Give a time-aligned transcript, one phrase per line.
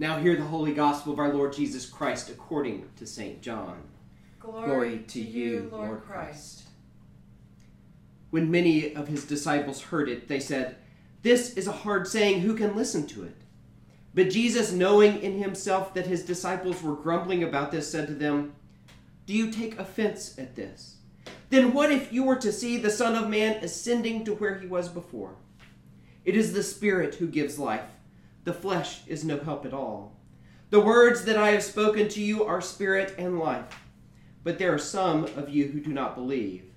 [0.00, 3.42] Now hear the holy gospel of our Lord Jesus Christ according to St.
[3.42, 3.82] John.
[4.38, 6.62] Glory, Glory to you, Lord Christ.
[8.30, 10.76] When many of his disciples heard it, they said,
[11.20, 13.36] This is a hard saying, who can listen to it?
[14.14, 18.54] But Jesus, knowing in himself that his disciples were grumbling about this, said to them,
[19.26, 20.96] Do you take offense at this?
[21.50, 24.66] Then what if you were to see the Son of Man ascending to where he
[24.66, 25.34] was before?
[26.24, 27.84] It is the Spirit who gives life
[28.44, 30.16] the flesh is no help at all.
[30.70, 33.82] The words that I have spoken to you are spirit and life,
[34.44, 36.70] but there are some of you who do not believe.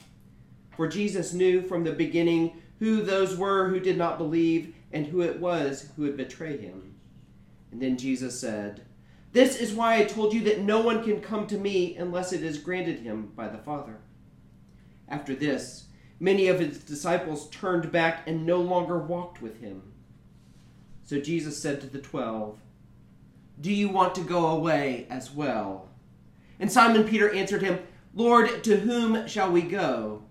[0.75, 5.21] For Jesus knew from the beginning who those were who did not believe and who
[5.21, 6.95] it was who would betray him.
[7.71, 8.81] And then Jesus said,
[9.31, 12.43] This is why I told you that no one can come to me unless it
[12.43, 13.99] is granted him by the Father.
[15.07, 15.85] After this,
[16.19, 19.92] many of his disciples turned back and no longer walked with him.
[21.03, 22.59] So Jesus said to the twelve,
[23.59, 25.89] Do you want to go away as well?
[26.59, 27.79] And Simon Peter answered him,
[28.13, 30.23] Lord, to whom shall we go?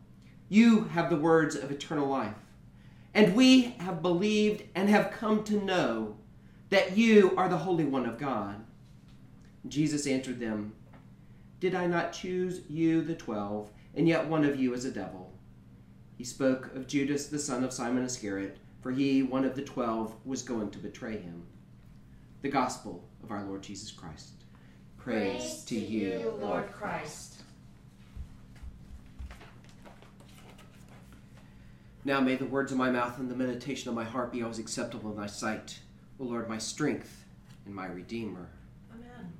[0.48, 2.34] You have the words of eternal life.
[3.14, 6.16] And we have believed and have come to know
[6.70, 8.56] that you are the Holy One of God.
[9.68, 10.72] Jesus answered them,
[11.60, 15.32] Did I not choose you, the twelve, and yet one of you is a devil?
[16.16, 20.14] He spoke of Judas, the son of Simon Iscariot for he, one of the twelve,
[20.24, 21.44] was going to betray him.
[22.42, 24.32] The Gospel of our Lord Jesus Christ.
[24.98, 27.42] Praise, Praise to you, Lord Christ.
[32.04, 34.58] Now may the words of my mouth and the meditation of my heart be always
[34.58, 35.78] acceptable in thy sight,
[36.18, 37.24] O Lord, my strength
[37.64, 38.48] and my Redeemer.
[38.92, 39.32] Amen.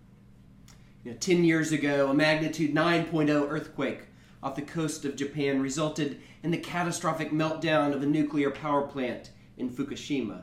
[1.04, 4.02] You know, ten years ago, a magnitude 9.0 earthquake
[4.42, 9.30] off the coast of Japan resulted in the catastrophic meltdown of a nuclear power plant
[9.56, 10.42] in Fukushima.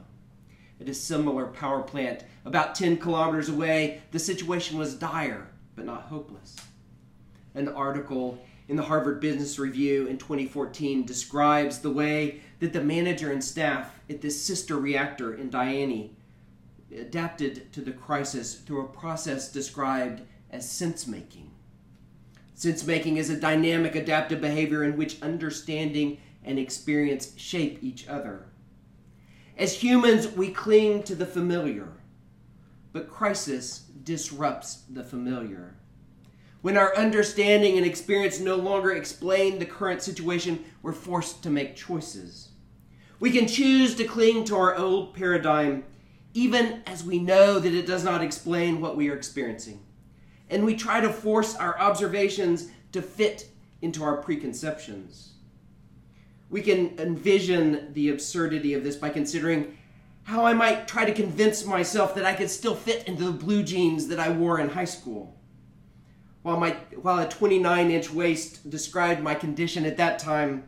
[0.79, 6.03] At a similar power plant about 10 kilometers away, the situation was dire but not
[6.03, 6.55] hopeless.
[7.55, 13.31] An article in the Harvard Business Review in 2014 describes the way that the manager
[13.31, 16.11] and staff at this sister reactor in Daini
[16.95, 20.21] adapted to the crisis through a process described
[20.51, 21.51] as sense making.
[22.59, 28.47] Sense making is a dynamic adaptive behavior in which understanding and experience shape each other.
[29.57, 31.87] As humans, we cling to the familiar,
[32.91, 35.77] but crisis disrupts the familiar.
[36.61, 41.77] When our understanding and experience no longer explain the current situation, we're forced to make
[41.77, 42.49] choices.
[43.21, 45.85] We can choose to cling to our old paradigm,
[46.33, 49.79] even as we know that it does not explain what we are experiencing
[50.49, 53.49] and we try to force our observations to fit
[53.81, 55.33] into our preconceptions.
[56.49, 59.77] We can envision the absurdity of this by considering
[60.23, 63.63] how I might try to convince myself that I could still fit into the blue
[63.63, 65.35] jeans that I wore in high school.
[66.41, 66.71] While, my,
[67.01, 70.63] while a 29 inch waist described my condition at that time,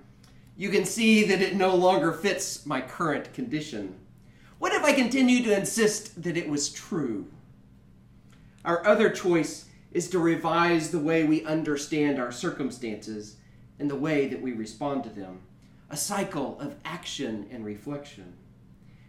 [0.58, 3.96] you can see that it no longer fits my current condition.
[4.60, 7.26] What if I continue to insist that it was true?
[8.64, 13.36] Our other choice is to revise the way we understand our circumstances
[13.80, 15.42] and the way that we respond to them.
[15.90, 18.34] A cycle of action and reflection.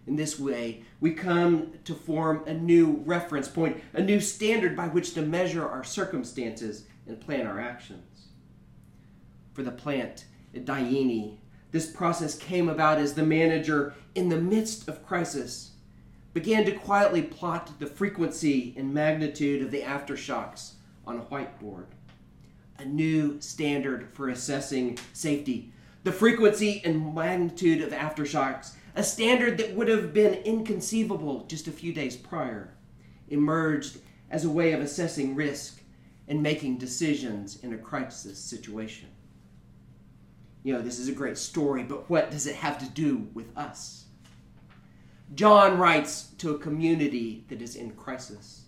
[0.06, 4.88] In this way, we come to form a new reference point, a new standard by
[4.88, 8.28] which to measure our circumstances and plan our actions.
[9.52, 11.36] For the plant at Daini,
[11.70, 15.71] this process came about as the manager, in the midst of crisis,
[16.32, 20.72] began to quietly plot the frequency and magnitude of the aftershocks
[21.06, 21.86] on a whiteboard.
[22.78, 25.72] A new standard for assessing safety.
[26.04, 31.72] The frequency and magnitude of aftershocks, a standard that would have been inconceivable just a
[31.72, 32.74] few days prior,
[33.28, 33.98] emerged
[34.30, 35.80] as a way of assessing risk
[36.28, 39.08] and making decisions in a crisis situation.
[40.62, 43.56] You know, this is a great story, but what does it have to do with
[43.56, 44.06] us?
[45.34, 48.62] John writes to a community that is in crisis.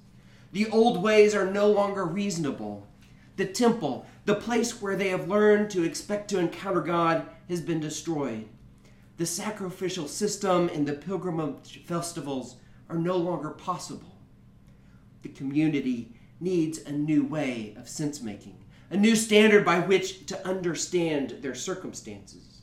[0.52, 2.86] The old ways are no longer reasonable.
[3.36, 7.80] The temple, the place where they have learned to expect to encounter God, has been
[7.80, 8.48] destroyed.
[9.16, 12.56] The sacrificial system and the pilgrimage festivals
[12.88, 14.16] are no longer possible.
[15.22, 18.58] The community needs a new way of sense making,
[18.90, 22.62] a new standard by which to understand their circumstances.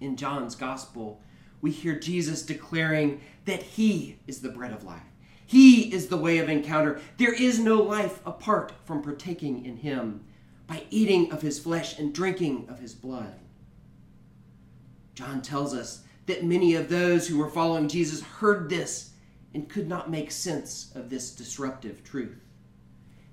[0.00, 1.20] In John's gospel,
[1.60, 5.02] we hear Jesus declaring that He is the bread of life.
[5.46, 7.00] He is the way of encounter.
[7.16, 10.24] There is no life apart from partaking in Him
[10.66, 13.34] by eating of His flesh and drinking of His blood.
[15.14, 19.12] John tells us that many of those who were following Jesus heard this
[19.54, 22.38] and could not make sense of this disruptive truth.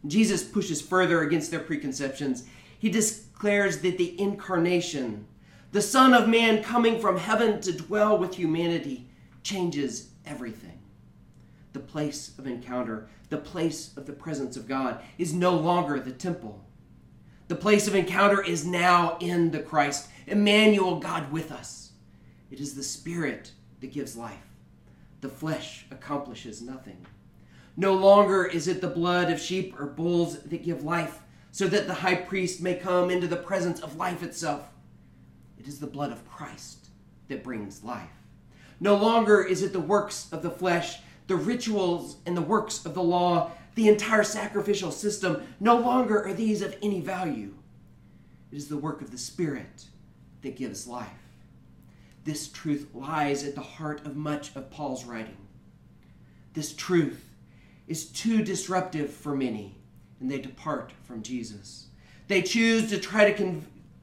[0.08, 2.46] Jesus pushes further against their preconceptions.
[2.80, 5.28] He declares that the incarnation,
[5.76, 9.10] the Son of Man coming from heaven to dwell with humanity,
[9.44, 10.80] changes everything.
[11.74, 16.14] The place of encounter, the place of the presence of God, is no longer the
[16.14, 16.64] temple.
[17.50, 21.92] The place of encounter is now in the Christ, Emmanuel, God with us.
[22.50, 23.52] It is the Spirit
[23.82, 24.48] that gives life.
[25.20, 27.06] The flesh accomplishes nothing.
[27.76, 31.20] No longer is it the blood of sheep or bulls that give life,
[31.52, 34.70] so that the high priest may come into the presence of life itself.
[35.66, 36.90] It is the blood of Christ
[37.28, 38.12] that brings life.
[38.80, 42.94] No longer is it the works of the flesh, the rituals and the works of
[42.94, 45.42] the law, the entire sacrificial system.
[45.60, 47.56] No longer are these of any value.
[48.52, 49.86] It is the work of the Spirit
[50.44, 51.10] that gives life.
[52.26, 55.38] This truth lies at the heart of much of Paul's writing.
[56.54, 57.28] This truth
[57.88, 59.76] is too disruptive for many,
[60.20, 61.88] and they depart from Jesus.
[62.28, 63.36] They choose to try to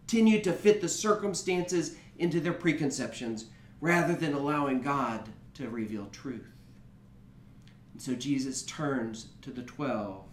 [0.07, 3.47] continue to fit the circumstances into their preconceptions
[3.81, 6.53] rather than allowing God to reveal truth.
[7.93, 10.25] And so Jesus turns to the twelve.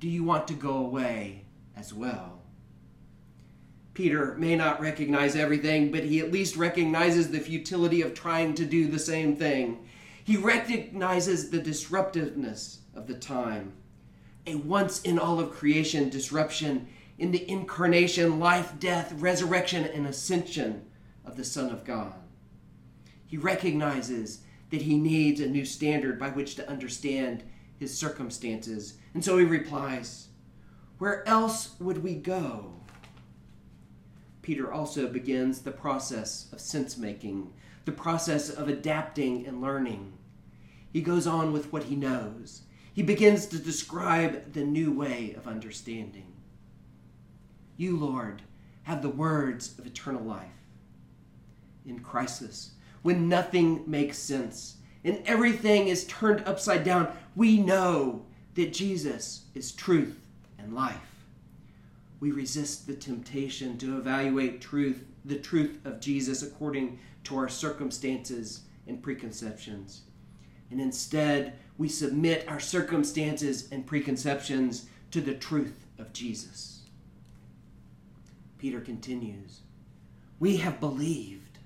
[0.00, 1.44] Do you want to go away
[1.76, 2.40] as well?
[3.94, 8.64] Peter may not recognize everything, but he at least recognizes the futility of trying to
[8.64, 9.86] do the same thing.
[10.24, 13.72] He recognizes the disruptiveness of the time,
[14.46, 20.84] a once in all of creation disruption in the incarnation, life, death, resurrection, and ascension
[21.24, 22.14] of the Son of God.
[23.26, 27.42] He recognizes that he needs a new standard by which to understand
[27.78, 28.98] his circumstances.
[29.14, 30.28] And so he replies,
[30.98, 32.72] Where else would we go?
[34.40, 37.52] Peter also begins the process of sense making,
[37.84, 40.12] the process of adapting and learning.
[40.92, 42.62] He goes on with what he knows.
[42.92, 46.26] He begins to describe the new way of understanding.
[47.76, 48.42] You, Lord,
[48.84, 50.48] have the words of eternal life.
[51.86, 52.72] In crisis,
[53.02, 58.24] when nothing makes sense and everything is turned upside down, we know
[58.54, 60.18] that Jesus is truth
[60.58, 61.12] and life
[62.22, 68.60] we resist the temptation to evaluate truth, the truth of Jesus according to our circumstances
[68.86, 70.02] and preconceptions.
[70.70, 76.71] And instead, we submit our circumstances and preconceptions to the truth of Jesus.
[78.62, 79.62] Peter continues
[80.38, 81.58] We have believed.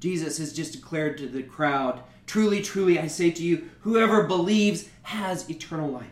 [0.00, 4.88] Jesus has just declared to the crowd Truly, truly, I say to you, whoever believes
[5.02, 6.08] has eternal life.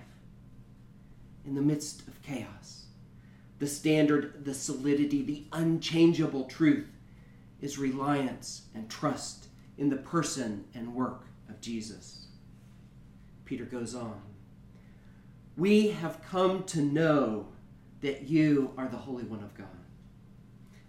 [1.45, 2.85] In the midst of chaos,
[3.59, 6.87] the standard, the solidity, the unchangeable truth
[7.61, 12.29] is reliance and trust in the person and work of Jesus.
[13.45, 14.23] Peter goes on.
[15.57, 17.49] We have come to know
[18.01, 19.67] that you are the Holy One of God.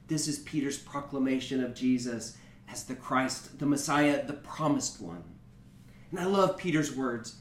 [0.08, 2.38] This is Peter's proclamation of Jesus
[2.70, 5.24] as the Christ, the Messiah, the promised one.
[6.12, 7.38] And I love Peter's words.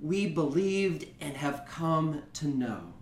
[0.00, 2.92] We believed and have come to know.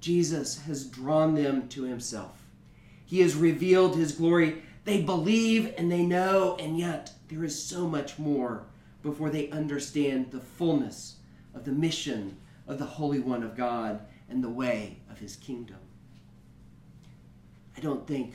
[0.00, 2.42] Jesus has drawn them to himself.
[3.04, 4.62] He has revealed his glory.
[4.84, 8.66] They believe and they know, and yet there is so much more
[9.02, 11.16] before they understand the fullness
[11.54, 12.36] of the mission
[12.66, 15.78] of the Holy One of God and the way of his kingdom.
[17.76, 18.34] I don't think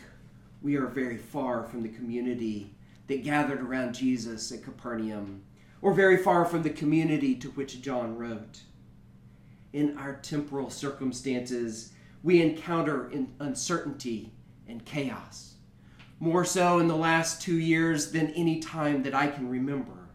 [0.62, 2.74] we are very far from the community
[3.08, 5.44] that gathered around Jesus at Capernaum,
[5.82, 8.62] or very far from the community to which John wrote
[9.74, 14.32] in our temporal circumstances, we encounter uncertainty
[14.68, 15.56] and chaos.
[16.20, 20.08] More so in the last two years than any time that I can remember.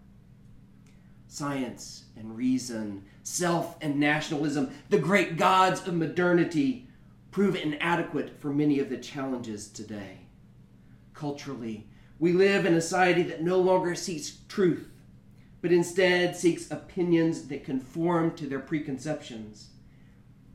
[1.27, 6.89] Science and reason, self and nationalism, the great gods of modernity,
[7.31, 10.19] prove inadequate for many of the challenges today.
[11.15, 11.87] Culturally,
[12.19, 14.89] we live in a society that no longer seeks truth
[15.61, 19.71] but instead seeks opinions that conform to their preconceptions.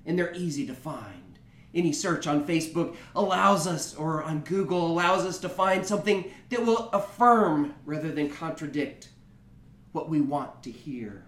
[0.06, 1.40] And they're easy to find.
[1.74, 6.66] Any search on Facebook allows us, or on Google, allows us to find something that
[6.66, 9.10] will affirm rather than contradict
[9.92, 11.26] what we want to hear.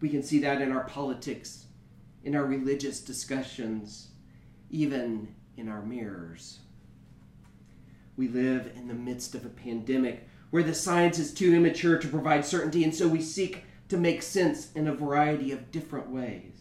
[0.00, 1.66] We can see that in our politics,
[2.24, 4.08] in our religious discussions,
[4.70, 6.58] even in our mirrors.
[8.16, 12.08] We live in the midst of a pandemic where the science is too immature to
[12.08, 16.54] provide certainty, and so we seek to make sense in a variety of different ways.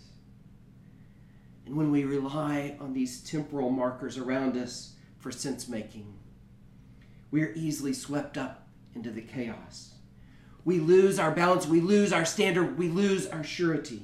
[1.65, 6.13] And when we rely on these temporal markers around us for sense making,
[7.31, 9.92] we are easily swept up into the chaos.
[10.65, 14.03] We lose our balance, we lose our standard, we lose our surety.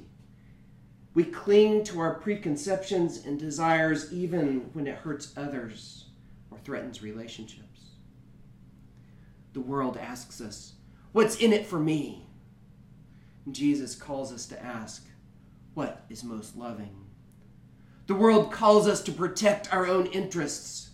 [1.13, 6.05] We cling to our preconceptions and desires even when it hurts others
[6.51, 7.65] or threatens relationships.
[9.53, 10.73] The world asks us,
[11.11, 12.27] What's in it for me?
[13.45, 15.07] And Jesus calls us to ask,
[15.73, 17.05] What is most loving?
[18.05, 20.91] The world calls us to protect our own interests.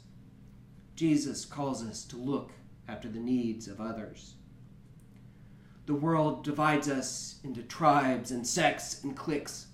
[0.96, 2.52] Jesus calls us to look
[2.88, 4.36] after the needs of others.
[5.86, 9.68] The world divides us into tribes and sects and cliques,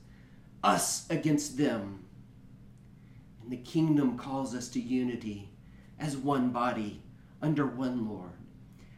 [0.63, 2.05] us against them.
[3.41, 5.49] And the kingdom calls us to unity
[5.97, 7.01] as one body
[7.41, 8.31] under one Lord,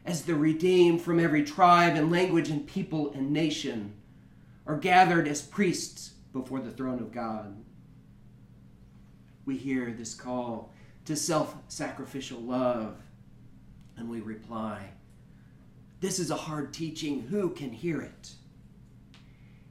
[0.05, 3.93] as the redeemed from every tribe and language and people and nation
[4.65, 7.55] are gathered as priests before the throne of God.
[9.45, 10.73] We hear this call
[11.05, 12.95] to self sacrificial love,
[13.97, 14.89] and we reply,
[16.03, 17.21] This is a hard teaching.
[17.29, 18.31] Who can hear it?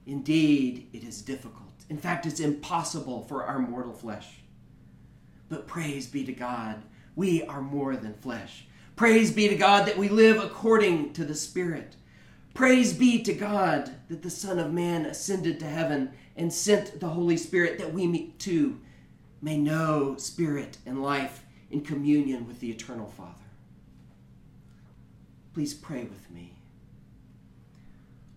[0.06, 1.74] Indeed, it is difficult.
[1.90, 4.40] In fact, it's impossible for our mortal flesh.
[5.50, 6.84] But praise be to God,
[7.16, 8.64] we are more than flesh.
[8.96, 11.96] Praise be to God that we live according to the Spirit.
[12.54, 17.10] Praise be to God that the Son of Man ascended to heaven and sent the
[17.10, 18.80] Holy Spirit that we too
[19.42, 23.41] may know spirit and life in communion with the eternal Father.
[25.54, 26.54] Please pray with me.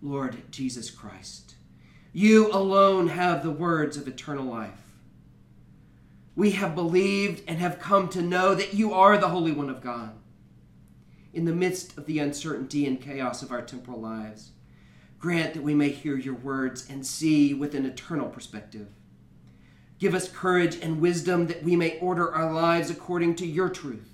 [0.02, 1.54] Lord Jesus Christ,
[2.12, 4.92] you alone have the words of eternal life.
[6.34, 9.80] We have believed and have come to know that you are the Holy One of
[9.80, 10.12] God.
[11.32, 14.50] In the midst of the uncertainty and chaos of our temporal lives,
[15.18, 18.88] grant that we may hear your words and see with an eternal perspective.
[19.98, 24.12] Give us courage and wisdom that we may order our lives according to your truth.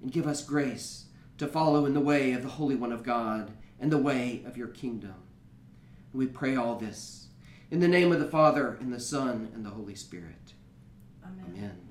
[0.00, 1.03] And give us grace
[1.38, 4.56] to follow in the way of the Holy One of God and the way of
[4.56, 5.14] your kingdom.
[6.12, 7.24] And we pray all this
[7.70, 10.52] in the name of the Father, and the Son, and the Holy Spirit.
[11.24, 11.44] Amen.
[11.56, 11.83] Amen.